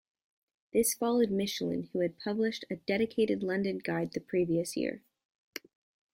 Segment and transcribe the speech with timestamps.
[0.73, 5.03] This followed Michelin who had published a dedicated London guide the previous year.